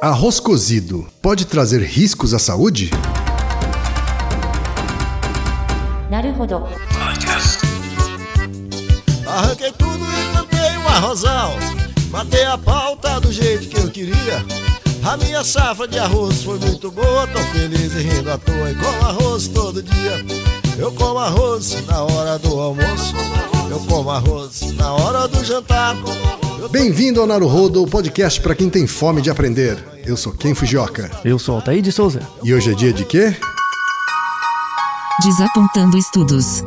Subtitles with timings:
[0.00, 2.90] Arroz cozido pode trazer riscos à saúde?
[9.26, 11.54] Arranquei tudo e plantei um arrozal.
[12.10, 14.44] Matei a pauta do jeito que eu queria.
[15.02, 17.26] A minha safra de arroz foi muito boa.
[17.28, 20.24] Tô feliz e rindo à toa e como arroz todo dia.
[20.78, 23.14] Eu como arroz na hora do almoço.
[23.70, 25.96] Eu como arroz na hora do jantar.
[26.70, 29.78] Bem-vindo ao Naruhodo, o podcast para quem tem fome de aprender.
[30.04, 31.10] Eu sou Ken Fujioka.
[31.24, 32.20] Eu sou Altair de Souza.
[32.42, 33.36] E hoje é dia de quê?
[35.22, 36.64] Desapontando estudos.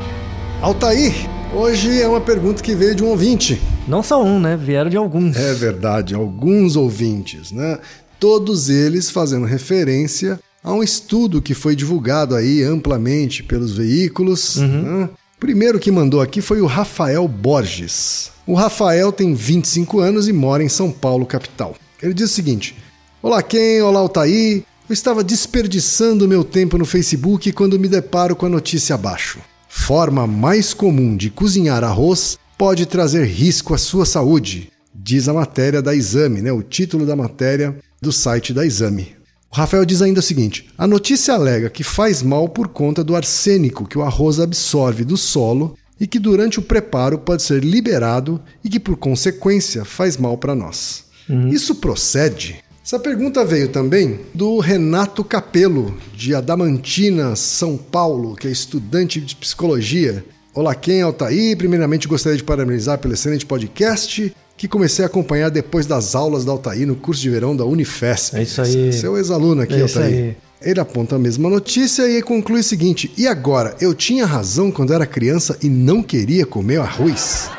[0.62, 1.14] Altair,
[1.54, 3.60] hoje é uma pergunta que veio de um ouvinte.
[3.88, 4.56] Não só um, né?
[4.56, 5.36] Vieram de alguns.
[5.36, 7.80] É verdade, alguns ouvintes, né?
[8.20, 14.58] Todos eles fazendo referência a um estudo que foi divulgado aí amplamente pelos veículos.
[14.58, 15.10] né?
[15.40, 18.32] Primeiro que mandou aqui foi o Rafael Borges.
[18.46, 21.76] O Rafael tem 25 anos e mora em São Paulo, capital.
[22.02, 22.76] Ele diz o seguinte:
[23.22, 24.64] Olá, Ken, olá, Altair.
[24.90, 29.40] Eu estava desperdiçando meu tempo no Facebook quando me deparo com a notícia abaixo.
[29.70, 35.82] Forma mais comum de cozinhar arroz pode trazer risco à sua saúde, diz a matéria
[35.82, 36.52] da Exame, né?
[36.52, 39.19] O título da matéria do site da Exame.
[39.52, 43.16] O Rafael diz ainda o seguinte: a notícia alega que faz mal por conta do
[43.16, 48.40] arsênico que o arroz absorve do solo e que durante o preparo pode ser liberado
[48.64, 51.06] e que, por consequência, faz mal para nós.
[51.52, 52.64] Isso procede?
[52.84, 59.36] Essa pergunta veio também do Renato Capelo, de Adamantina, São Paulo, que é estudante de
[59.36, 60.26] psicologia.
[60.56, 61.56] Olá, quem é Altair?
[61.56, 66.52] Primeiramente gostaria de parabenizar pelo excelente podcast que comecei a acompanhar depois das aulas da
[66.52, 68.36] Altair no curso de verão da Unifesp.
[68.36, 68.92] É isso aí.
[68.92, 70.36] Seu ex-aluno aqui, É Altair.
[70.62, 73.78] Ele aponta a mesma notícia e conclui o seguinte: e agora?
[73.80, 77.50] Eu tinha razão quando era criança e não queria comer arroz?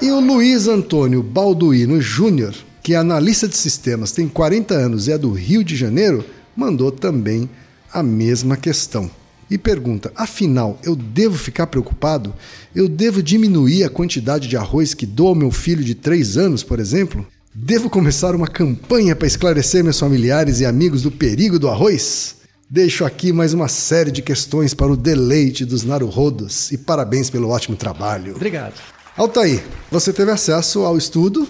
[0.00, 5.12] E o Luiz Antônio Balduino Júnior, que é analista de sistemas, tem 40 anos e
[5.12, 6.24] é do Rio de Janeiro,
[6.56, 7.50] mandou também
[7.92, 9.10] a mesma questão.
[9.50, 12.34] E pergunta: afinal, eu devo ficar preocupado?
[12.74, 16.62] Eu devo diminuir a quantidade de arroz que dou ao meu filho de 3 anos,
[16.62, 17.26] por exemplo?
[17.54, 22.36] Devo começar uma campanha para esclarecer meus familiares e amigos do perigo do arroz?
[22.68, 27.48] Deixo aqui mais uma série de questões para o deleite dos naruhodos e parabéns pelo
[27.48, 28.34] ótimo trabalho.
[28.34, 28.74] Obrigado.
[29.16, 31.48] Altair, você teve acesso ao estudo,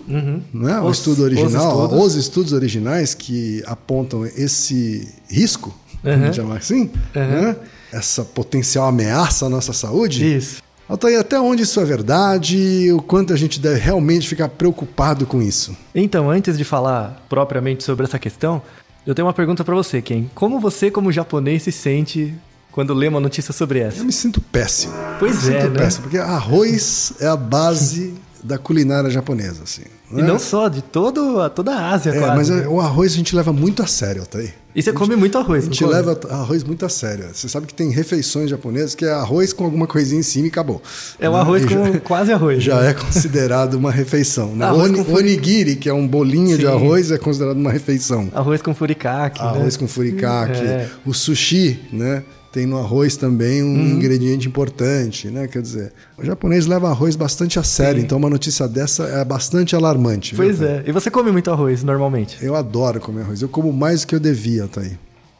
[0.54, 0.74] né?
[0.74, 0.90] ao Uhum.
[0.90, 2.04] Os- estudo os original, estudos.
[2.06, 5.74] os estudos originais que apontam esse risco,
[6.04, 7.56] vamos chamar assim, né?
[7.96, 10.36] Essa potencial ameaça à nossa saúde.
[10.36, 10.62] Isso.
[10.88, 12.92] Altair, até onde isso é verdade?
[12.92, 15.76] O quanto a gente deve realmente ficar preocupado com isso?
[15.94, 18.62] Então, antes de falar propriamente sobre essa questão,
[19.04, 20.26] eu tenho uma pergunta pra você, Ken.
[20.34, 22.32] Como você, como japonês, se sente
[22.70, 23.98] quando lê uma notícia sobre essa?
[23.98, 24.92] Eu me sinto péssimo.
[25.18, 25.78] Pois Eu me é, sinto né?
[25.78, 28.14] péssimo, porque arroz é a base
[28.44, 29.82] da culinária japonesa, assim.
[30.12, 32.36] E não só, de todo, toda a Ásia, É, quase.
[32.36, 32.68] mas né?
[32.68, 34.54] o arroz a gente leva muito a sério, Altair.
[34.76, 35.94] E você come muito arroz, A gente come?
[35.94, 37.24] leva arroz muito a sério.
[37.32, 40.48] Você sabe que tem refeições japonesas que é arroz com alguma coisinha em cima e
[40.50, 40.82] acabou.
[41.18, 42.62] É um arroz E com já, quase arroz.
[42.62, 42.90] já né?
[42.90, 44.54] é considerado uma refeição.
[44.54, 44.66] Né?
[44.66, 46.70] Arroz Oni- onigiri, que é um bolinho de Sim.
[46.72, 48.30] arroz, é considerado uma refeição.
[48.34, 49.46] Arroz com furikake, né?
[49.48, 50.60] Arroz com furikake.
[50.60, 50.90] É.
[51.06, 52.22] O sushi, né?
[52.56, 53.86] Tem no arroz também um Uhum.
[53.96, 55.46] ingrediente importante, né?
[55.46, 59.76] Quer dizer, o japonês leva arroz bastante a sério, então uma notícia dessa é bastante
[59.76, 60.34] alarmante.
[60.34, 60.82] viu, Pois Altair?
[60.86, 60.88] é.
[60.88, 62.38] E você come muito arroz, normalmente?
[62.42, 63.42] Eu adoro comer arroz.
[63.42, 64.92] Eu como mais do que eu devia, tá aí.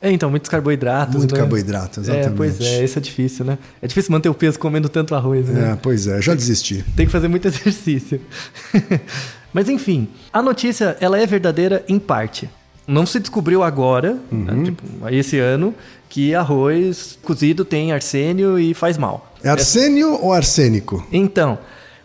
[0.03, 1.41] É, então, muitos carboidratos, Muito né?
[1.41, 2.29] carboidrato, exatamente.
[2.29, 3.57] É, pois é, isso é difícil, né?
[3.81, 5.71] É difícil manter o peso comendo tanto arroz, né?
[5.73, 6.85] É, pois é, já desisti.
[6.95, 8.21] Tem que fazer muito exercício.
[9.55, 12.49] Mas enfim, a notícia ela é verdadeira em parte.
[12.87, 14.63] Não se descobriu agora, né, Uhum.
[14.65, 15.75] tipo, esse ano,
[16.17, 19.31] que arroz cozido tem arsênio e faz mal.
[19.45, 21.07] É arsênio ou arsênico?
[21.13, 21.59] Então,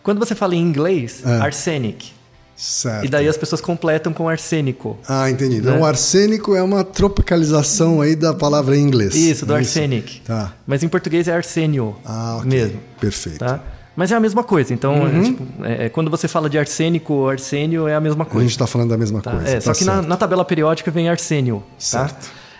[0.04, 1.30] quando você fala em inglês, É.
[1.40, 2.12] arsenic.
[2.54, 3.06] Certo.
[3.06, 4.98] E daí as pessoas completam com arsênico.
[5.08, 5.56] Ah, entendi.
[5.60, 5.80] Então, Né?
[5.80, 9.16] o arsênico é uma tropicalização aí da palavra em inglês.
[9.16, 10.20] Isso, do É arsenic.
[10.26, 10.52] Tá.
[10.68, 12.50] Mas em português é arsênio Ah, ok.
[12.52, 12.80] mesmo.
[13.00, 13.40] Perfeito.
[13.40, 13.62] Tá?
[13.96, 14.74] Mas é a mesma coisa.
[14.74, 15.22] Então, Uhum.
[15.22, 18.28] é, tipo, é, é, quando você fala de arsênico ou arsênio, é a mesma A
[18.28, 18.46] coisa.
[18.46, 19.32] gente tá falando da mesma Tá?
[19.32, 19.48] coisa.
[19.48, 20.08] É, tá só que na, certo.
[20.10, 21.64] na tabela periódica vem arsênio.
[21.90, 22.10] Tá?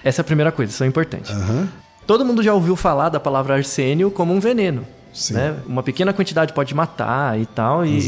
[0.04, 1.32] Essa é a primeira coisa, isso é importante.
[1.32, 1.68] Aham.
[2.08, 4.86] Todo mundo já ouviu falar da palavra arsênio como um veneno.
[5.14, 5.34] Sim.
[5.34, 5.56] Né?
[5.68, 8.00] Uma pequena quantidade pode matar e tal, e,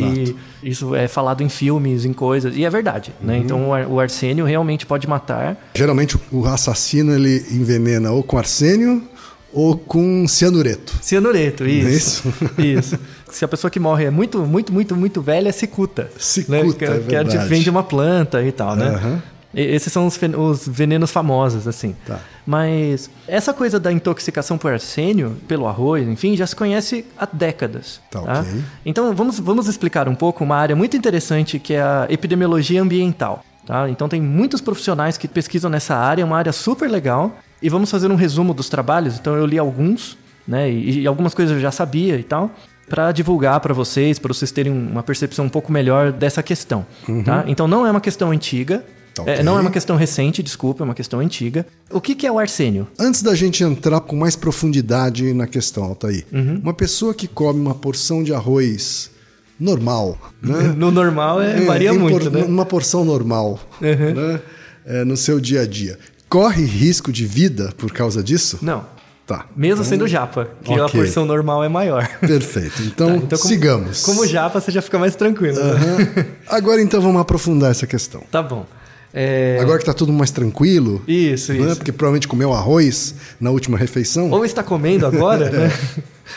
[0.63, 3.13] e isso é falado em filmes, em coisas, e é verdade.
[3.21, 3.35] Né?
[3.35, 3.41] Uhum.
[3.41, 5.57] Então o ar- o arsênio realmente pode matar.
[5.75, 9.03] Geralmente o- assassino ele envenena ou com arsênio
[9.51, 10.93] ou com cianureto.
[11.01, 12.23] Cianureto, é isso.
[12.57, 12.97] Isso.
[13.29, 16.09] Se a pessoa que morre é muito, muito, muito, muito velha, é cicuta.
[16.17, 17.47] Cicuta, que, é que verdade.
[17.49, 18.87] vem de uma planta e tal, né?
[18.87, 19.21] Aham.
[19.53, 21.95] Esses são os, os venenos famosos, assim.
[22.05, 22.19] Tá.
[22.45, 28.01] Mas essa coisa da intoxicação por arsênio, pelo arroz, enfim, já se conhece há décadas.
[28.09, 28.63] Tá, ok.
[28.85, 33.43] Então vamos, vamos explicar um pouco uma área muito interessante que é a epidemiologia ambiental.
[33.65, 33.89] Tá?
[33.89, 37.37] Então tem muitos profissionais que pesquisam nessa área, é uma área super legal.
[37.61, 39.17] E vamos fazer um resumo dos trabalhos.
[39.17, 40.69] Então eu li alguns, né?
[40.69, 42.51] E, e algumas coisas eu já sabia e tal,
[42.89, 46.85] para divulgar para vocês, para vocês terem uma percepção um pouco melhor dessa questão.
[47.23, 47.45] Tá?
[47.47, 48.83] Então não é uma questão antiga.
[49.15, 49.43] Tá é, ok.
[49.43, 51.65] não é uma questão recente, desculpa, é uma questão antiga.
[51.91, 52.87] O que, que é o arsênio?
[52.99, 56.59] Antes da gente entrar com mais profundidade na questão, Altair, Uhum.
[56.63, 59.11] uma pessoa que come uma porção de arroz
[59.59, 60.73] normal, né?
[60.75, 62.43] No normal é, É, varia muito, por- né?
[62.43, 64.39] Uma porção normal né?
[64.85, 65.97] É, no seu dia a dia.
[66.27, 68.57] Corre risco de vida por causa disso?
[68.61, 68.83] Não.
[69.25, 69.45] Tá.
[69.55, 70.99] Mesmo sendo japa, que a ok.
[70.99, 72.05] porção normal é maior.
[72.19, 72.81] Perfeito.
[72.83, 74.01] Então, Tá, então como- sigamos.
[74.01, 75.55] Como japa, você já fica mais tranquilo.
[75.63, 75.71] né?
[75.71, 76.25] Aham.
[76.49, 78.21] Agora então vamos aprofundar essa questão.
[78.31, 78.65] Tá bom.
[79.13, 81.59] É, Agora que tá tudo mais tranquilo, Isso, né?
[81.67, 81.75] isso.
[81.77, 84.31] porque provavelmente comeu arroz na última refeição.
[84.31, 85.71] Ou está comendo agora, né?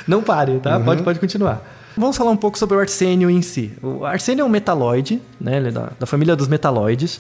[0.07, 0.61] Não pare, Uhum.
[0.61, 0.79] tá?
[0.81, 1.65] Pode, pode continuar.
[1.97, 3.73] Vamos falar um pouco sobre o arsênio em si.
[3.83, 5.57] O arsênio é um metalóide, né?
[5.57, 7.19] Ele é da, da família dos metalóides.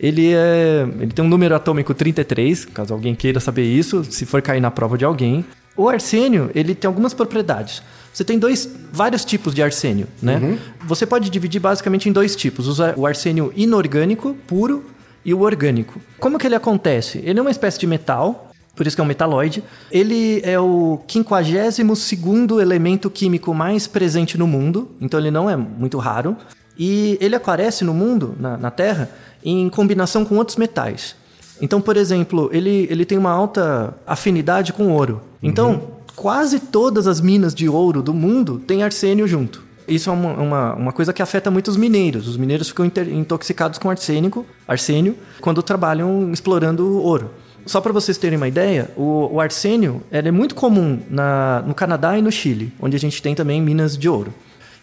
[0.00, 4.42] Ele, é, ele tem um número atômico 33, caso alguém queira saber isso, se for
[4.42, 5.44] cair na prova de alguém.
[5.76, 7.80] O arsênio, ele tem algumas propriedades.
[8.12, 10.58] Você tem dois, vários tipos de arsênio, né?
[10.86, 12.66] Você pode dividir basicamente em dois tipos.
[12.96, 14.84] O arsênio inorgânico, puro,
[15.26, 16.00] e o orgânico.
[16.20, 17.20] Como que ele acontece?
[17.24, 19.64] Ele é uma espécie de metal, por isso que é um metaloide.
[19.90, 25.98] Ele é o 52º elemento químico mais presente no mundo, então ele não é muito
[25.98, 26.36] raro.
[26.78, 29.10] E ele aparece no mundo, na, na Terra,
[29.44, 31.16] em combinação com outros metais.
[31.60, 35.22] Então, por exemplo, ele, ele tem uma alta afinidade com ouro.
[35.42, 39.65] Então, quase todas as minas de ouro do mundo têm arsênio junto.
[39.88, 42.26] Isso é uma, uma, uma coisa que afeta muito os mineiros.
[42.28, 47.30] Os mineiros ficam intoxicados com arsênico, arsênio quando trabalham explorando ouro.
[47.66, 52.16] Só para vocês terem uma ideia, o, o arsênio é muito comum na, no Canadá
[52.16, 54.32] e no Chile, onde a gente tem também minas de ouro.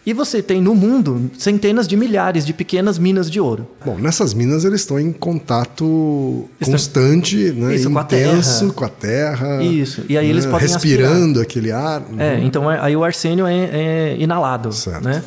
[0.06, 3.66] E você tem no mundo centenas de milhares de pequenas minas de ouro.
[3.84, 7.74] Bom, nessas minas eles estão em contato Estão- constante, né?
[7.74, 8.72] Isso, com a intenso terra.
[8.74, 9.62] com a terra.
[9.62, 12.02] Isso, e aí eles né, podem respirando aquele ar.
[12.18, 15.04] É, então é- aí o arsênio é, é inalado, Certo.
[15.04, 15.22] né?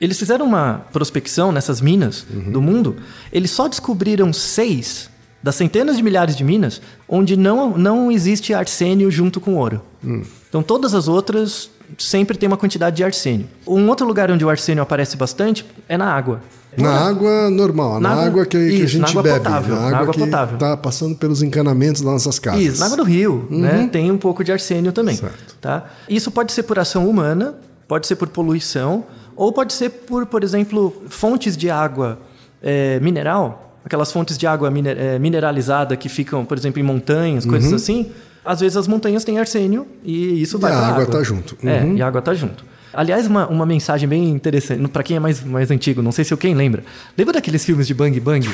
[0.00, 2.96] Eles fizeram uma prospecção nessas minas do mundo.
[3.32, 5.10] Eles só descobriram seis
[5.42, 9.80] das centenas de milhares de minas onde não, não existe arsênio junto com ouro.
[10.48, 13.46] Então todas as outras sempre tem uma quantidade de arsênio.
[13.66, 16.40] Um outro lugar onde o arsênio aparece bastante é na água.
[16.76, 19.38] Na água normal, na, Na água- água que, que a isso, gente na água bebe,
[19.38, 20.54] potável, na na água, água que potável.
[20.54, 22.60] está passando pelos encanamentos das nossas casas.
[22.62, 23.88] Isso, na água do rio, né?
[23.90, 25.16] Tem um pouco de arsênio também.
[25.16, 25.56] Certo.
[25.60, 25.86] Tá?
[26.08, 27.54] Isso pode ser por ação humana,
[27.88, 29.04] pode ser por poluição,
[29.34, 32.18] ou pode ser por, por exemplo, fontes de água
[32.62, 37.72] é, mineral, aquelas fontes de água é, mineralizada que ficam, por exemplo, em montanhas, coisas
[37.72, 38.10] assim.
[38.48, 41.54] Às vezes as montanhas têm arsênio e isso vai a pra água água tá junto.
[41.62, 41.96] É, Uhum.
[41.96, 42.64] e a água tá junto.
[42.94, 46.34] Aliás, uma, uma mensagem bem interessante, para quem é mais, mais antigo, não sei se
[46.38, 46.82] quem lembra.
[47.16, 48.48] Lembra daqueles filmes de Bang Bang?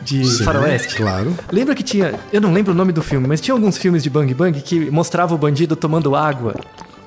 [0.00, 0.94] De Sim, faroeste?
[0.94, 1.36] claro.
[1.52, 2.14] Lembra que tinha.
[2.32, 4.90] Eu não lembro o nome do filme, mas tinha alguns filmes de Bang Bang que
[4.90, 6.54] mostrava o bandido tomando água.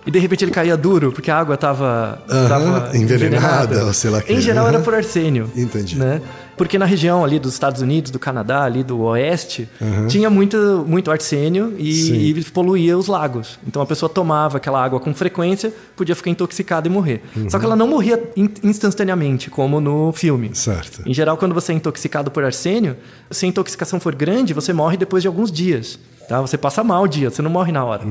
[0.06, 4.10] E de repente ele caía duro, porque a água tava, Aham, tava envenenada, ou sei
[4.12, 4.34] lá que.
[4.34, 4.76] Em geral Aham.
[4.76, 5.50] era por arsênio.
[5.56, 5.98] Entendi.
[5.98, 6.22] Né?
[6.62, 9.68] Porque na região ali dos Estados Unidos, do Canadá, ali do oeste,
[10.08, 13.58] tinha muito, muito arsênio e, e poluía os lagos.
[13.66, 17.24] Então a pessoa tomava aquela água com frequência, podia ficar intoxicada e morrer.
[17.50, 20.52] Só que ela não morria in- instantaneamente, como no filme.
[20.54, 21.02] Certo.
[21.04, 22.96] Em geral, quando você é intoxicado por arsênio,
[23.32, 25.98] se a intoxicação for grande, você morre depois de alguns dias.
[26.32, 26.40] Tá?
[26.40, 28.04] Você passa mal o dia, você não morre na hora.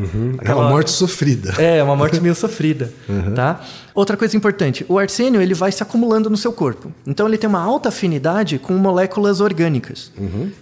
[0.44, 1.54] É uma morte sofrida.
[1.56, 2.92] É, uma morte meio sofrida,
[3.34, 3.62] tá?
[3.94, 6.92] Outra coisa importante, o arsênio ele vai se acumulando no seu corpo.
[7.06, 10.12] Então ele tem uma alta afinidade com moléculas orgânicas.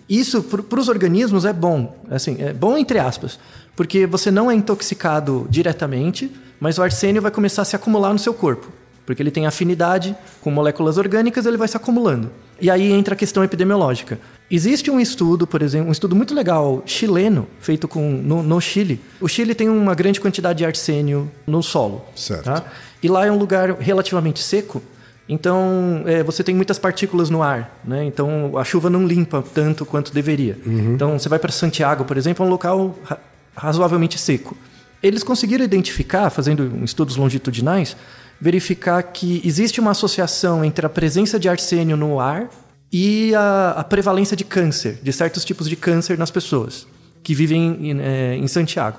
[0.09, 3.41] Isso para os organismos é bom, assim, é bom entre aspas,
[3.75, 8.21] porque você não é intoxicado diretamente, mas o arsênio vai começar a se acumular no
[8.21, 8.69] seu corpo.
[9.05, 12.31] Porque ele tem afinidade com moléculas orgânicas, ele vai se acumulando.
[12.61, 14.21] E aí entra a questão epidemiológica.
[14.51, 18.99] Existe um estudo, por exemplo, um estudo muito legal chileno, feito com, no, no Chile.
[19.21, 22.03] O Chile tem uma grande quantidade de arsênio no solo.
[22.17, 22.45] Certo.
[22.45, 22.65] tá?
[23.03, 24.83] E lá é um lugar relativamente seco,
[25.29, 27.79] então é, você tem muitas partículas no ar.
[27.85, 28.05] Né?
[28.07, 30.57] Então a chuva não limpa tanto quanto deveria.
[30.65, 33.19] Então você vai para Santiago, por exemplo, é um local ra-
[33.55, 34.57] razoavelmente seco.
[35.03, 37.97] Eles conseguiram identificar, fazendo estudos longitudinais,
[38.41, 42.49] verificar que existe uma associação entre a presença de arsênio no ar
[42.93, 46.87] e a, a prevalência de câncer, de certos tipos de câncer nas pessoas
[47.23, 48.99] que vivem em, eh, em Santiago.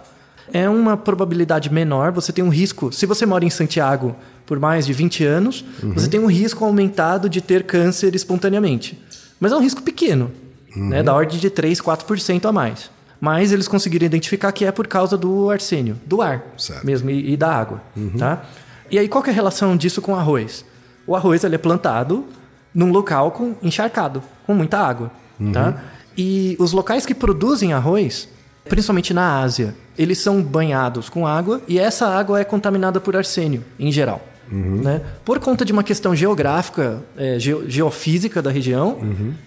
[0.51, 2.91] É uma probabilidade menor, você tem um risco.
[2.91, 4.15] Se você mora em Santiago
[4.45, 8.99] por mais de 20 anos, você tem um risco aumentado de ter câncer espontaneamente.
[9.39, 10.31] Mas é um risco pequeno,
[10.75, 12.89] né, da ordem de 3, 4% a mais.
[13.21, 16.85] Mas eles conseguiram identificar que é por causa do arsênio, do ar Certo.
[16.85, 17.81] mesmo e, e da água,
[18.17, 18.43] tá?
[18.89, 20.65] E aí qual é a relação disso com o arroz?
[21.05, 22.25] O arroz ele é plantado
[22.73, 25.11] num local com encharcado, com muita água,
[25.53, 25.81] tá?
[26.17, 28.27] E os locais que produzem arroz,
[28.67, 33.63] principalmente na Ásia, eles são banhados com água e essa água é contaminada por arsênio,
[33.79, 34.21] em geral.
[34.51, 35.01] Né?
[35.23, 38.97] Por conta de uma questão geográfica, é, geo- geofísica da região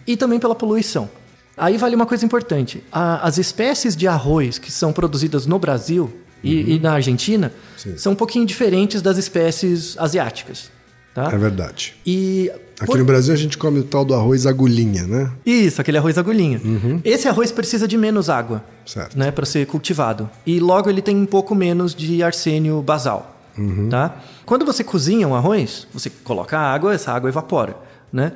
[0.07, 1.11] e também pela poluição.
[1.57, 6.11] Aí vale uma coisa importante: A- as espécies de arroz que são produzidas no Brasil
[6.43, 7.97] e, e na Argentina Sim.
[7.99, 10.71] são um pouquinho diferentes das espécies asiáticas.
[11.13, 11.31] Tá?
[11.33, 11.95] É verdade.
[12.07, 12.51] E
[12.83, 15.31] Aqui por- no Brasil a gente come o tal do arroz agulhinha, né?
[15.47, 16.61] Isso, aquele arroz agulhinha.
[17.05, 19.19] Esse arroz precisa de menos água, Certo.
[19.19, 20.29] né, para ser cultivado.
[20.47, 23.37] E logo ele tem um pouco menos de arsênio basal,
[23.91, 24.17] tá?
[24.47, 27.77] Quando você cozinha um arroz, você coloca água, essa água evapora,
[28.13, 28.33] né?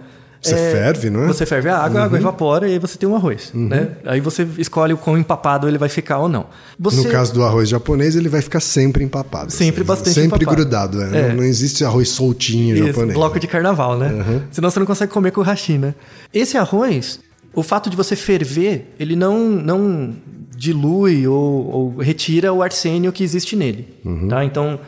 [0.49, 1.26] Você ferve, não é?
[1.26, 3.91] Você ferve a água, a água evapora e aí você tem um arroz, né?
[4.05, 6.47] Aí você escolhe o quão empapado ele vai ficar ou não.
[6.79, 7.03] Você...
[7.03, 9.53] No caso do arroz japonês, ele vai ficar sempre empapado.
[9.53, 10.57] Sempre bastante Sempre empapado.
[10.57, 11.03] grudado.
[11.03, 11.07] é.
[11.19, 11.29] É.
[11.29, 13.15] Não, não existe arroz soltinho Isso, japonês.
[13.15, 14.43] bloco de carnaval, né?
[14.50, 15.95] Senão você não consegue comer com o hashi, né?
[16.33, 17.21] Esse arroz,
[17.55, 20.15] o fato de você ferver, ele não, não
[20.57, 23.88] dilui ou, ou retira o arsênio que existe nele,
[24.29, 24.45] tá?
[24.45, 24.79] Então,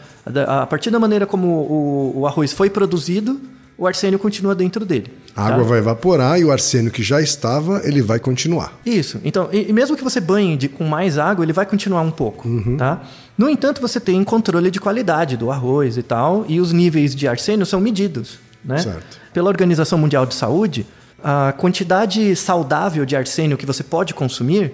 [0.47, 3.41] a, a partir da maneira como o, o arroz foi produzido,
[3.77, 5.07] o arsênio continua dentro dele.
[5.38, 5.54] A tá?
[5.54, 8.76] água vai evaporar e o arsênio que já estava, ele vai continuar.
[8.85, 9.21] Isso.
[9.25, 12.11] Então, e, e mesmo que você banhe de- com mais água, ele vai continuar um
[12.11, 13.02] pouco, tá?
[13.37, 17.28] No entanto, você tem controle de qualidade do arroz e tal, e os níveis de
[17.28, 18.78] arsênio são medidos, né?
[18.78, 19.16] Certo.
[19.33, 20.85] Pela Organização Mundial de Saúde,
[21.23, 24.73] a quantidade saudável de arsênio que você pode consumir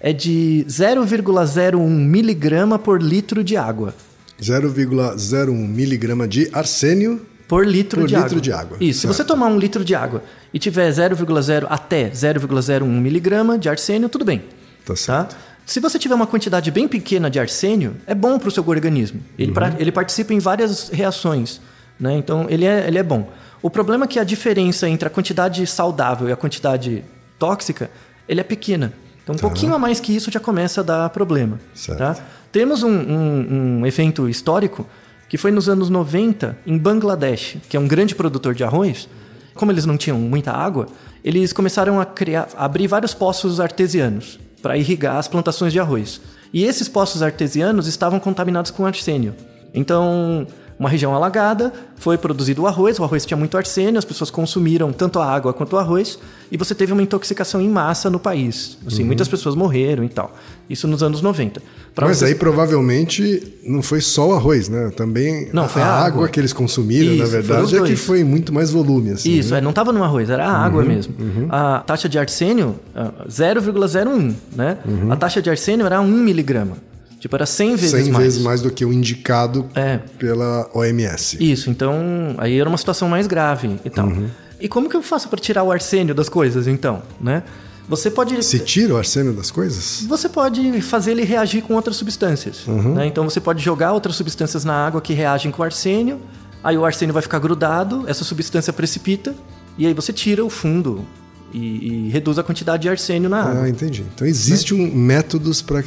[0.00, 3.94] é de 0,01 miligrama por litro de água.
[4.40, 7.20] 0,01 miligrama de arsênio.
[7.46, 8.40] Por litro, Por de, litro água.
[8.40, 8.76] de água.
[8.80, 9.00] Isso.
[9.00, 9.16] Se Certo.
[9.16, 10.22] você tomar um litro de água
[10.52, 14.42] e tiver 0,0 até 0,01 miligrama de arsênio, tudo bem.
[14.84, 15.36] Tá certo.
[15.66, 19.20] Se você tiver uma quantidade bem pequena de arsênio, é bom para o seu organismo.
[19.38, 19.54] Ele, Uhum.
[19.54, 21.60] pra- ele participa em várias reações.
[21.98, 22.16] Né?
[22.16, 23.30] Então, ele é, ele é bom.
[23.62, 27.04] O problema é que a diferença entre a quantidade saudável e a quantidade
[27.38, 27.90] tóxica,
[28.28, 28.92] ele é pequena.
[29.22, 31.56] Então, um pouquinho a mais que isso já começa a dar problema.
[31.56, 31.62] Tá.
[31.74, 31.98] Certo.
[31.98, 32.16] Tá?
[32.52, 34.86] Temos um, um- um evento histórico
[35.34, 39.08] que foi nos anos 90 em Bangladesh, que é um grande produtor de arroz.
[39.52, 40.86] Como eles não tinham muita água,
[41.24, 46.20] eles começaram a criar, a abrir vários poços artesianos para irrigar as plantações de arroz.
[46.52, 49.34] E esses poços artesianos estavam contaminados com arsênio.
[49.74, 50.46] Então,
[50.78, 54.92] uma região alagada, foi produzido o arroz, o arroz tinha muito arsênio, as pessoas consumiram
[54.92, 56.18] tanto a água quanto o arroz,
[56.50, 58.76] e você teve uma intoxicação em massa no país.
[58.86, 59.06] Assim, Uhum.
[59.06, 60.34] muitas pessoas morreram e tal.
[60.68, 61.62] Isso nos anos 90.
[61.94, 64.90] Pra Mas vocês- aí provavelmente não foi só o arroz, né?
[64.96, 66.06] Também Não, foi a a água.
[66.06, 66.28] água.
[66.28, 69.10] que eles consumiram, Isso, na verdade, é que foi muito mais volume.
[69.12, 69.58] Assim, Isso, né?
[69.58, 71.14] é, não estava no arroz, era a água mesmo.
[71.50, 74.78] A taxa de arsênio, ah, 0,01, né?
[75.10, 76.76] A taxa de arsênio era 1 miligrama.
[77.24, 78.24] Tipo, era 100 vezes 100 mais.
[78.24, 79.96] vezes mais do que o indicado É.
[80.18, 81.38] pela OMS.
[81.40, 84.12] Isso, então aí era uma situação mais grave e tal.
[84.60, 87.42] E como que eu faço para tirar o arsênio das coisas, então, né?
[87.88, 90.04] Você pode Se tira o arsênio das coisas?
[90.06, 92.66] você pode fazer ele reagir com outras substâncias.
[92.66, 93.06] né?
[93.06, 96.20] Então você pode jogar outras substâncias na água que reagem com o arsênio,
[96.62, 99.34] aí o arsênio vai ficar grudado, essa substância precipita,
[99.78, 101.06] e aí você tira o fundo
[101.54, 103.62] e, e reduz a quantidade de arsênio na água.
[103.62, 104.04] Ah, entendi.
[104.14, 105.82] Então existe um métodos para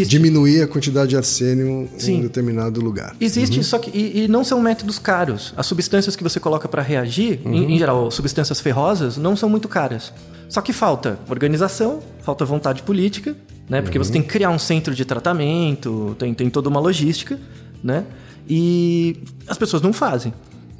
[0.00, 0.04] Né?
[0.04, 2.18] Diminuir a quantidade de arsênio em Sim.
[2.18, 3.16] um determinado lugar.
[3.20, 5.52] Existe, só que e, e não são métodos caros.
[5.56, 9.68] As substâncias que você coloca para reagir, em, em geral, substâncias ferrosas, não são muito
[9.68, 10.12] caras.
[10.48, 13.34] Só que falta organização, falta vontade política,
[13.68, 13.82] né?
[13.82, 17.40] Porque você tem que criar um centro de tratamento, tem, tem toda uma logística,
[17.82, 18.04] né?
[18.48, 19.16] E
[19.48, 20.32] as pessoas não fazem,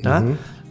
[0.02, 0.23] tá?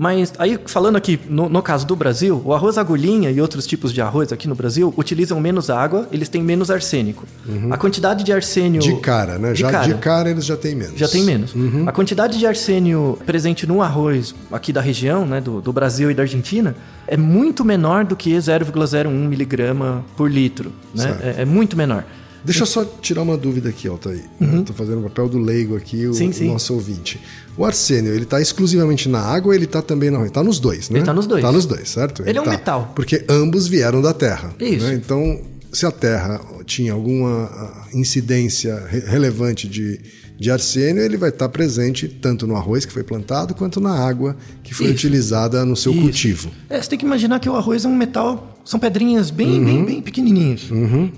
[0.02, 3.94] Mas aí, falando aqui, no, no caso do Brasil, o arroz agulhinha e outros tipos
[3.94, 7.24] de arroz aqui no Brasil utilizam menos água, eles têm menos arsênico.
[7.70, 8.82] A quantidade de arsênio...
[8.82, 9.54] De cara, né?
[9.54, 9.88] De já cara.
[9.88, 10.98] de cara eles já têm menos.
[10.98, 11.54] Já tem menos.
[11.86, 16.16] A quantidade de arsênio presente no arroz aqui da região, né, do, do Brasil e
[16.16, 20.72] da Argentina, é muito menor do que 0,01 miligrama por litro.
[20.96, 21.16] Né?
[21.22, 22.04] É, é muito menor.
[22.44, 24.24] Deixa eu só tirar uma dúvida aqui, Altair.
[24.40, 26.14] Estou fazendo o papel do leigo aqui, o, Uhum.
[26.14, 26.48] Sim, o sim.
[26.48, 27.20] nosso ouvinte.
[27.58, 30.90] O arsênio, ele está exclusivamente na água ou ele está também na Está nos dois,
[30.90, 31.00] né?
[31.00, 31.40] Ele tá nos dois.
[31.44, 32.24] Está nos dois, certo?
[32.26, 32.52] Ele é um tá.
[32.52, 32.92] metal.
[32.96, 34.54] Porque ambos vieram da Terra.
[34.60, 34.86] Isso.
[34.86, 34.94] né?
[34.96, 35.40] Então,
[35.72, 40.00] se a Terra tinha alguma ah, incidência re- relevante de,
[40.42, 44.36] de arsênio, ele vai estar presente tanto no arroz que foi plantado, quanto na água
[44.64, 44.96] que foi Isso.
[44.96, 46.02] utilizada no seu Isso.
[46.02, 46.52] cultivo.
[46.68, 49.66] É, você tem que imaginar que o arroz é um metal, são pedrinhas bem, Uhum.
[49.66, 50.68] bem, bem pequenininhas,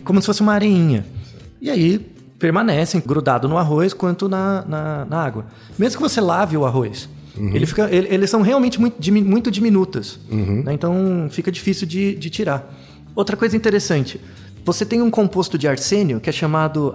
[0.03, 1.06] como se fosse uma areinha.
[1.62, 2.06] E aí
[2.38, 5.46] permanecem grudado no arroz quanto na, na, na água.
[5.80, 7.56] Mesmo que você lave o arroz, Uhum.
[7.56, 10.20] ele fica, ele- eles são realmente muito, muito diminutas.
[10.30, 10.74] né?
[10.74, 12.77] Então fica difícil de, de tirar.
[13.15, 14.20] Outra coisa interessante,
[14.65, 16.94] você tem um composto de arsênio que é chamado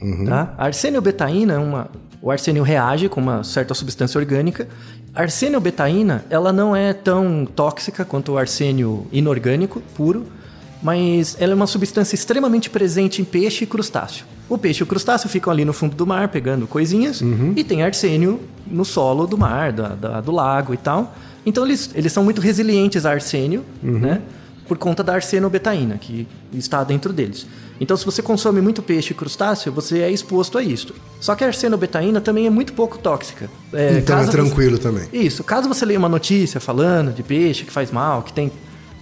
[0.00, 0.26] arsenobetaína.
[0.30, 0.54] Tá?
[0.56, 1.88] A arsenobetaína é uma
[2.20, 4.66] O arsênio reage com uma certa substância orgânica.
[5.14, 10.26] A arsenobetaína, ela não é tão tóxica quanto o arsênio inorgânico puro,
[10.82, 14.24] mas ela é uma substância extremamente presente em peixe e crustáceo.
[14.48, 17.20] O peixe e o crustáceo ficam ali no fundo do mar pegando coisinhas
[17.56, 21.14] e tem arsênio no solo do mar, da- da- do lago e tal.
[21.46, 24.22] Então eles, eles são muito resilientes a arsênio, né?
[24.68, 27.46] Por conta da arsenobetaína que está dentro deles.
[27.80, 30.94] Então, se você consome muito peixe e crustáceo, você é exposto a isso.
[31.20, 33.48] Só que a arsenobetaína também é muito pouco tóxica.
[33.72, 35.08] É, então é caso você- tranquilo também.
[35.12, 38.52] isso, caso você leia uma notícia falando de peixe que faz mal, que tem.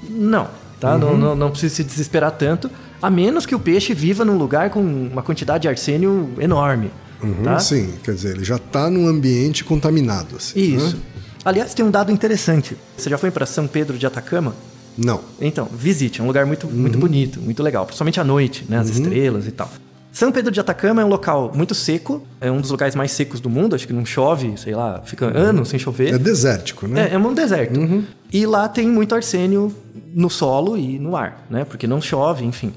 [0.08, 0.46] Não,
[0.78, 0.96] tá?
[0.96, 2.70] Não, não, não precisa se desesperar tanto,
[3.02, 6.92] a menos que o peixe viva num lugar com uma quantidade de arsênio enorme.
[7.22, 7.58] Uhum, tá?
[7.58, 10.36] Sim, quer dizer, ele já está num ambiente contaminado.
[10.36, 10.96] Assim, Isso.
[10.96, 11.02] né?
[11.44, 12.76] Aliás, tem um dado interessante.
[12.96, 14.54] Você já foi para São Pedro de Atacama?
[14.96, 15.20] Não.
[15.40, 18.78] Então, visite, é um lugar muito, muito bonito, muito legal, principalmente à noite, né?
[18.78, 19.70] As estrelas e tal.
[20.16, 23.38] São Pedro de Atacama é um local muito seco, é um dos lugares mais secos
[23.38, 26.14] do mundo, acho que não chove, sei lá, fica anos sem chover.
[26.14, 27.10] É desértico, né?
[27.10, 27.78] É, é um deserto.
[28.32, 29.74] E lá tem muito arsênio
[30.14, 31.66] no solo e no ar, né?
[31.66, 32.72] Porque não chove, enfim.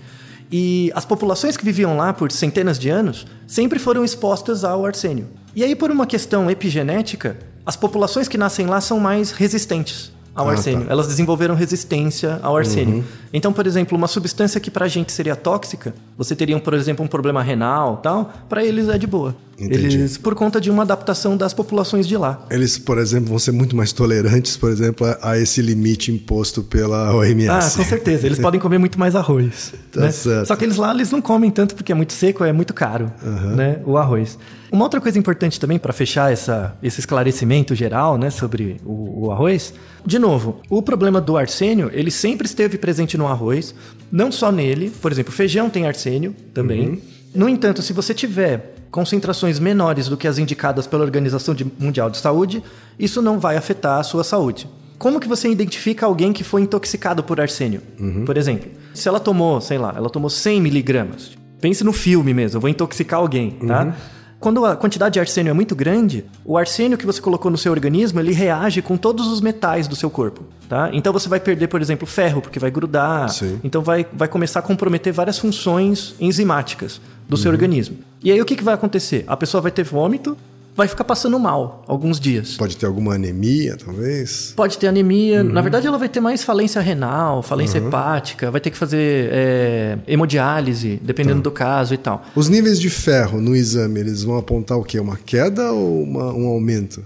[0.52, 5.28] E as populações que viviam lá por centenas de anos sempre foram expostas ao arsênio.
[5.56, 10.48] E aí, por uma questão epigenética, as populações que nascem lá são mais resistentes ao
[10.48, 10.86] Ah, arsênio.
[10.86, 10.92] tá.
[10.92, 13.04] Elas desenvolveram resistência ao arsênio.
[13.34, 17.08] Então, por exemplo, uma substância que pra gente seria tóxica, você teria, por exemplo, um
[17.08, 19.36] problema renal tal, pra eles é de boa.
[19.60, 19.98] Entendi.
[19.98, 22.46] Eles, por conta de uma adaptação das populações de lá.
[22.50, 26.64] Eles, por exemplo, vão ser muito mais tolerantes, por exemplo, a, a esse limite imposto
[26.64, 27.50] pela OMS.
[27.50, 28.26] Ah, com certeza.
[28.26, 29.74] Eles podem comer muito mais arroz.
[29.92, 30.12] Tá né?
[30.12, 30.48] certo.
[30.48, 33.12] Só que eles lá eles não comem tanto porque é muito seco, é muito caro,
[33.56, 33.82] né?
[33.86, 34.38] O arroz.
[34.72, 39.32] Uma outra coisa importante também para fechar essa, esse esclarecimento geral, né, sobre o, o
[39.32, 39.74] arroz.
[40.06, 43.74] De novo, o problema do arsênio ele sempre esteve presente no arroz,
[44.12, 44.92] não só nele.
[45.02, 47.02] Por exemplo, feijão tem arsênio também.
[47.34, 52.18] No entanto, se você tiver concentrações menores do que as indicadas pela Organização Mundial de
[52.18, 52.64] Saúde,
[52.98, 54.68] isso não vai afetar a sua saúde.
[54.98, 57.82] Como que você identifica alguém que foi intoxicado por arsênio?
[58.26, 61.32] Por exemplo, se ela tomou, sei lá, ela tomou 100 miligramas.
[61.62, 63.96] Pense no filme mesmo, eu vou intoxicar alguém, tá?
[64.40, 67.74] Quando a quantidade de arsênio é muito grande, o arsênio que você colocou no seu
[67.74, 70.90] organismo, ele reage com todos os metais do seu corpo, tá?
[70.94, 73.28] Então você vai perder, por exemplo, ferro, porque vai grudar.
[73.30, 73.60] Sim.
[73.64, 77.98] Então vai, vai começar a comprometer várias funções enzimáticas do seu organismo.
[78.24, 79.24] E aí o que, que vai acontecer?
[79.28, 80.36] A pessoa vai ter vômito,
[80.76, 82.56] vai ficar passando mal alguns dias.
[82.58, 84.54] Pode ter alguma anemia, talvez.
[84.56, 85.44] Pode ter anemia.
[85.44, 89.98] Na verdade, ela vai ter mais falência renal, falência hepática, vai ter que fazer é,
[90.08, 92.24] hemodiálise, dependendo do caso e tal.
[92.36, 95.00] Os níveis de ferro no exame, eles vão apontar o quê?
[95.00, 97.04] Uma queda ou uma- um aumento?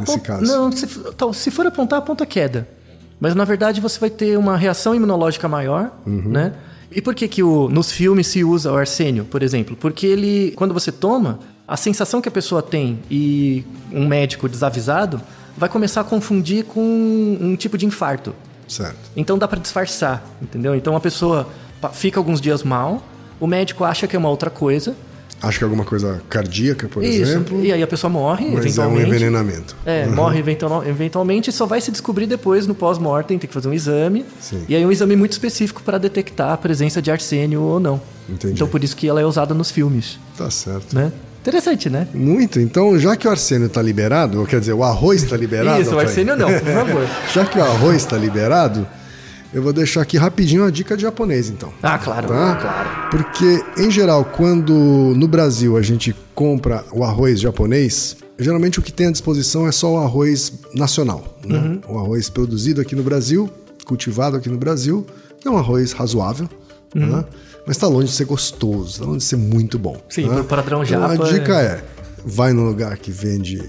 [0.00, 0.44] Nesse caso.
[0.44, 2.66] Não, se, então, se for apontar, aponta queda.
[3.20, 6.22] Mas na verdade você vai ter uma reação imunológica maior, Uhum.
[6.28, 6.52] né?
[6.94, 9.76] E por que, que o, nos filmes se usa o arsênio, por exemplo?
[9.76, 15.20] Porque ele, quando você toma, a sensação que a pessoa tem e um médico desavisado
[15.56, 16.80] vai começar a confundir com
[17.40, 18.34] um tipo de infarto.
[18.68, 18.96] Certo.
[19.16, 20.74] Então dá pra disfarçar, entendeu?
[20.74, 21.48] Então a pessoa
[21.92, 23.02] fica alguns dias mal,
[23.40, 24.94] o médico acha que é uma outra coisa.
[25.42, 27.20] Acho que é alguma coisa cardíaca, por isso.
[27.22, 27.64] exemplo.
[27.64, 29.06] E aí a pessoa morre, Mas é um eventualmente.
[29.08, 29.76] envenenamento.
[29.84, 33.68] É, morre eventual- eventualmente e só vai se descobrir depois no pós-mortem, tem que fazer
[33.68, 34.24] um exame.
[34.40, 34.64] Sim.
[34.68, 38.00] E aí um exame muito específico para detectar a presença de arsênio ou não.
[38.28, 38.54] Entendi.
[38.54, 40.94] Então por isso que ela é usada nos filmes, Tá certo.
[40.94, 41.10] né?
[41.40, 42.06] Interessante, né?
[42.14, 42.60] Muito.
[42.60, 45.82] Então, já que o arsênio está liberado, ou quer dizer, o arroz está liberado.
[45.82, 47.06] isso, o arsênio não, por favor.
[47.34, 48.86] Já que o arroz está liberado,
[49.52, 51.72] eu vou deixar aqui rapidinho a dica de japonês, então.
[51.82, 52.56] Ah, claro, Tá?
[52.56, 52.88] claro.
[53.10, 58.92] Porque, em geral, quando no Brasil a gente compra o arroz japonês, geralmente o que
[58.92, 61.38] tem à disposição é só o arroz nacional.
[61.44, 61.58] Né?
[61.58, 61.80] Uhum.
[61.96, 63.50] O arroz produzido aqui no Brasil,
[63.84, 65.06] cultivado aqui no Brasil,
[65.44, 66.48] é um arroz razoável,
[66.94, 67.24] né?
[67.66, 69.94] mas está longe de ser gostoso, está longe de ser muito bom.
[69.94, 70.00] Uhum.
[70.08, 70.36] Sim, né?
[70.36, 71.84] pro padrão então, japa a dica é,
[72.24, 73.62] vai no lugar que vende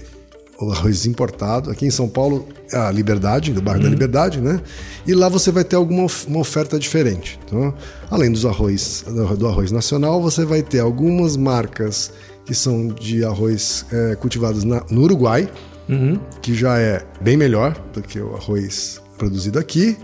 [0.60, 1.70] o arroz importado.
[1.70, 4.60] Aqui em São Paulo, é a Liberdade, do bairro da Liberdade, né?
[5.06, 7.38] E lá você vai ter alguma uma oferta diferente.
[7.46, 7.74] Então,
[8.10, 9.04] além dos arroz,
[9.38, 12.10] do arroz nacional, você vai ter algumas marcas
[12.46, 15.48] que são de arroz é, cultivados na- no Uruguai,
[16.40, 19.96] que já é bem melhor do que o arroz produzido aqui.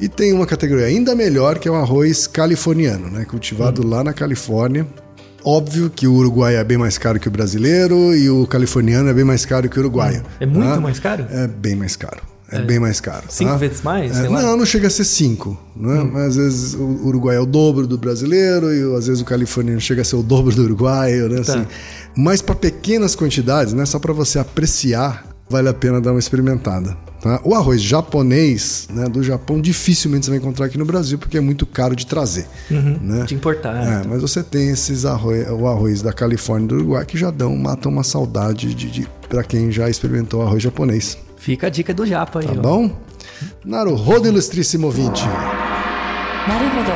[0.00, 3.24] E tem uma categoria ainda melhor que é o arroz californiano, né?
[3.24, 4.86] Cultivado lá na Califórnia.
[5.44, 9.14] Óbvio que o uruguaio é bem mais caro que o brasileiro e o californiano é
[9.14, 10.22] bem mais caro que o uruguaio.
[10.40, 10.80] É muito tá?
[10.80, 11.26] mais caro?
[11.30, 12.20] É bem mais caro.
[12.50, 13.24] É, bem mais caro.
[13.28, 13.56] Cinco tá?
[13.56, 14.16] vezes mais?
[14.16, 14.28] É.
[14.28, 14.32] Hum.
[14.32, 15.58] não, não chega a ser cinco.
[15.74, 16.08] Né?
[16.12, 19.80] Mas às vezes o uruguai é o dobro do brasileiro e às vezes o californiano
[19.80, 21.28] chega a ser o dobro do uruguaio.
[21.28, 21.42] Né?
[21.42, 21.54] Tá.
[21.54, 21.66] Assim.
[22.16, 23.84] Mas para pequenas quantidades, né?
[23.84, 26.96] só para você apreciar vale a pena dar uma experimentada.
[27.20, 27.40] Tá?
[27.44, 31.40] O arroz japonês, né, do Japão, dificilmente você vai encontrar aqui no Brasil, porque é
[31.40, 32.46] muito caro de trazer.
[32.70, 33.24] Uhum, né?
[33.24, 33.74] De importar.
[33.74, 33.84] É.
[33.84, 34.02] Né?
[34.08, 37.56] Mas você tem esses arroz, o arroz da Califórnia e do Uruguai que já dão,
[37.56, 41.18] matam uma saudade de, de para quem já experimentou arroz japonês.
[41.36, 42.46] Fica a dica do Japa aí.
[42.46, 42.60] Tá ó.
[42.60, 42.90] bom?
[43.64, 45.24] Naruhodo, ilustríssimo ouvinte.
[46.46, 46.92] Naruhodo.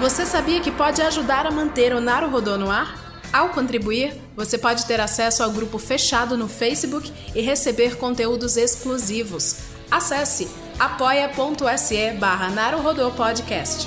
[0.00, 3.09] Você sabia que pode ajudar a manter o Naruhodo no ar?
[3.32, 9.56] Ao contribuir, você pode ter acesso ao grupo fechado no Facebook e receber conteúdos exclusivos.
[9.88, 12.50] Acesse apoia.se barra
[13.16, 13.86] Podcast.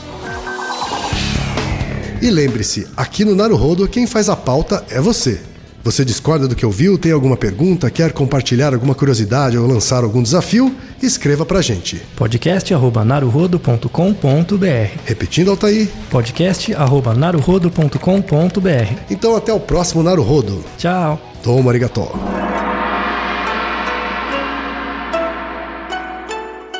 [2.22, 5.42] E lembre-se, aqui no Naruhodo, quem faz a pauta é você.
[5.85, 10.23] Você discorda do que ouviu, tem alguma pergunta, quer compartilhar alguma curiosidade ou lançar algum
[10.23, 10.75] desafio?
[11.03, 12.03] Escreva pra gente.
[12.17, 14.91] podcast@naruhodo.com.br.
[15.07, 15.89] Repetindo, Altair.
[16.11, 18.95] podcast@naruhodo.com.br.
[19.11, 20.65] Então até o próximo Naruhodo.
[20.77, 21.19] Tchau.
[21.43, 22.13] Toma arigató.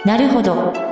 [0.09, 0.92] なるほど